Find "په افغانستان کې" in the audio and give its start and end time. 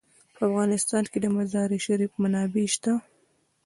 0.35-1.19